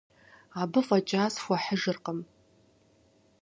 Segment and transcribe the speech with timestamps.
[0.61, 2.19] Абы фӏэкӏа схуэхьыжыркъым.